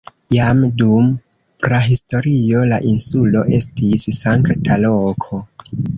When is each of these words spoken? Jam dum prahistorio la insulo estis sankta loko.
Jam 0.35 0.61
dum 0.81 1.11
prahistorio 1.67 2.63
la 2.71 2.79
insulo 2.93 3.45
estis 3.59 4.09
sankta 4.21 4.79
loko. 4.87 5.43